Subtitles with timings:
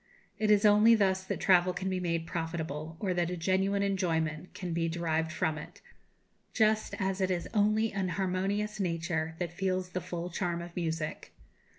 [0.39, 4.55] It is only thus that travel can be made profitable, or that a genuine enjoyment
[4.55, 5.79] can be derived from it;
[6.55, 11.33] just as it is only an harmonious nature that feels the full charm of music.